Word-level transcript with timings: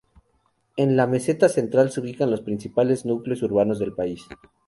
En 0.77 0.97
la 0.97 1.05
Meseta 1.05 1.47
Central 1.47 1.91
se 1.91 1.99
ubican 2.01 2.31
los 2.31 2.41
principales 2.41 3.05
núcleos 3.05 3.43
urbanos 3.43 3.77
del 3.77 3.93
país. 3.93 4.25